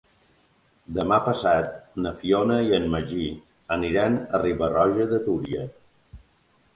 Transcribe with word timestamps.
Demà 0.97 1.17
passat 1.25 1.75
na 2.05 2.13
Fiona 2.23 2.57
i 2.69 2.73
en 2.77 2.87
Magí 2.93 3.27
aniran 3.75 4.15
a 4.39 4.39
Riba-roja 4.47 5.07
de 5.13 5.21
Túria. 5.27 5.67